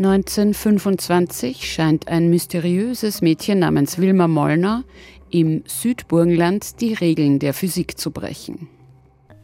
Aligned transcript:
1925 0.00 1.70
scheint 1.70 2.08
ein 2.08 2.30
mysteriöses 2.30 3.20
Mädchen 3.20 3.58
namens 3.58 3.98
Wilma 3.98 4.28
Mollner 4.28 4.82
im 5.28 5.62
Südburgenland 5.66 6.80
die 6.80 6.94
Regeln 6.94 7.38
der 7.38 7.52
Physik 7.52 7.98
zu 7.98 8.10
brechen. 8.10 8.70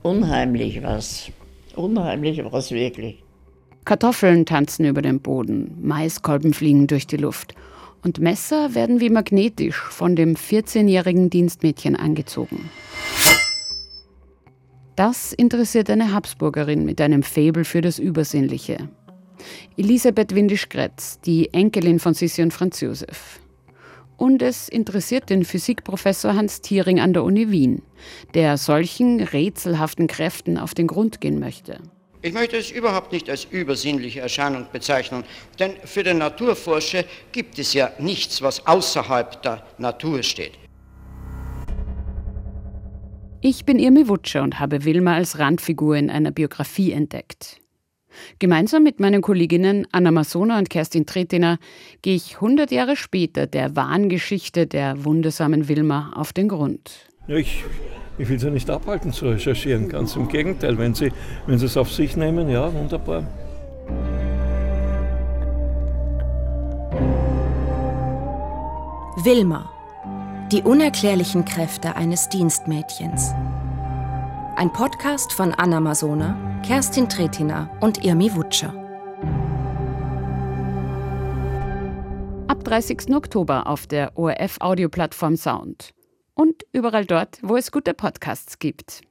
Unheimlich 0.02 0.82
was. 0.82 1.30
Unheimlich 1.74 2.42
was 2.50 2.70
wirklich. 2.70 3.22
Kartoffeln 3.84 4.46
tanzen 4.46 4.86
über 4.86 5.02
dem 5.02 5.20
Boden, 5.20 5.76
Maiskolben 5.82 6.54
fliegen 6.54 6.86
durch 6.86 7.06
die 7.06 7.18
Luft 7.18 7.54
und 8.02 8.20
Messer 8.20 8.74
werden 8.74 8.98
wie 8.98 9.10
magnetisch 9.10 9.76
von 9.76 10.16
dem 10.16 10.36
14-jährigen 10.36 11.28
Dienstmädchen 11.28 11.96
angezogen. 11.96 12.70
Das 14.96 15.34
interessiert 15.34 15.90
eine 15.90 16.14
Habsburgerin 16.14 16.86
mit 16.86 17.02
einem 17.02 17.22
Faible 17.22 17.66
für 17.66 17.82
das 17.82 17.98
Übersinnliche. 17.98 18.88
Elisabeth 19.76 20.34
Windisch-Gretz, 20.34 21.20
die 21.20 21.52
Enkelin 21.52 21.98
von 21.98 22.14
Sissi 22.14 22.42
und 22.42 22.52
Franz 22.52 22.80
Josef. 22.80 23.40
Und 24.16 24.40
es 24.40 24.68
interessiert 24.68 25.28
den 25.28 25.44
Physikprofessor 25.44 26.34
Hans 26.34 26.62
Thiering 26.62 27.00
an 27.00 27.12
der 27.12 27.24
Uni 27.24 27.50
Wien, 27.50 27.82
der 28.34 28.56
solchen 28.56 29.20
rätselhaften 29.20 30.06
Kräften 30.06 30.56
auf 30.56 30.74
den 30.74 30.86
Grund 30.86 31.20
gehen 31.20 31.38
möchte. 31.38 31.80
Ich 32.22 32.32
möchte 32.32 32.56
es 32.56 32.70
überhaupt 32.70 33.12
nicht 33.12 33.28
als 33.30 33.44
übersinnliche 33.44 34.20
Erscheinung 34.20 34.66
bezeichnen, 34.72 35.22
denn 35.58 35.74
für 35.84 36.02
den 36.02 36.18
Naturforscher 36.18 37.04
gibt 37.30 37.58
es 37.58 37.74
ja 37.74 37.92
nichts, 37.98 38.42
was 38.42 38.66
außerhalb 38.66 39.42
der 39.42 39.62
Natur 39.78 40.22
steht. 40.22 40.52
Ich 43.42 43.64
bin 43.64 43.78
Irmi 43.78 44.08
Wutscher 44.08 44.42
und 44.42 44.58
habe 44.58 44.84
Wilma 44.84 45.14
als 45.14 45.38
Randfigur 45.38 45.94
in 45.96 46.10
einer 46.10 46.32
Biografie 46.32 46.90
entdeckt. 46.90 47.60
Gemeinsam 48.38 48.82
mit 48.82 49.00
meinen 49.00 49.22
Kolleginnen 49.22 49.86
Anna 49.92 50.10
Masona 50.10 50.58
und 50.58 50.70
Kerstin 50.70 51.06
Tretiner 51.06 51.58
gehe 52.02 52.14
ich 52.14 52.36
100 52.36 52.70
Jahre 52.70 52.96
später 52.96 53.46
der 53.46 53.76
wahren 53.76 54.08
Geschichte 54.08 54.66
der 54.66 55.04
wundersamen 55.04 55.68
Wilma 55.68 56.12
auf 56.14 56.32
den 56.32 56.48
Grund. 56.48 57.06
Ja, 57.28 57.36
ich, 57.36 57.64
ich 58.18 58.28
will 58.28 58.38
Sie 58.38 58.50
nicht 58.50 58.70
abhalten 58.70 59.12
zu 59.12 59.26
recherchieren, 59.28 59.88
ganz 59.88 60.16
im 60.16 60.28
Gegenteil. 60.28 60.78
Wenn 60.78 60.94
Sie, 60.94 61.12
wenn 61.46 61.58
Sie 61.58 61.66
es 61.66 61.76
auf 61.76 61.92
sich 61.92 62.16
nehmen, 62.16 62.48
ja, 62.48 62.72
wunderbar. 62.72 63.26
Wilma. 69.24 69.70
Die 70.52 70.62
unerklärlichen 70.62 71.44
Kräfte 71.44 71.96
eines 71.96 72.28
Dienstmädchens. 72.28 73.32
Ein 74.58 74.72
Podcast 74.72 75.34
von 75.34 75.52
Anna 75.52 75.80
Masona, 75.80 76.62
Kerstin 76.66 77.10
Tretina 77.10 77.70
und 77.82 78.02
Irmi 78.06 78.34
Wutscher. 78.34 78.72
Ab 82.48 82.64
30. 82.64 83.14
Oktober 83.14 83.66
auf 83.66 83.86
der 83.86 84.16
ORF-Audioplattform 84.16 85.36
Sound. 85.36 85.90
Und 86.32 86.62
überall 86.72 87.04
dort, 87.04 87.38
wo 87.42 87.58
es 87.58 87.70
gute 87.70 87.92
Podcasts 87.92 88.58
gibt. 88.58 89.02